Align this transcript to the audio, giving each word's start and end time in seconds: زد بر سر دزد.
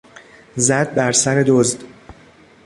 زد 0.55 0.95
بر 0.95 1.11
سر 1.11 1.43
دزد. 1.47 1.83